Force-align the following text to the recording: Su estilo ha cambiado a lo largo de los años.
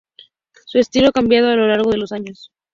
Su 0.65 0.79
estilo 0.79 1.09
ha 1.09 1.11
cambiado 1.11 1.49
a 1.49 1.55
lo 1.55 1.67
largo 1.67 1.91
de 1.91 1.97
los 1.97 2.11
años. 2.11 2.51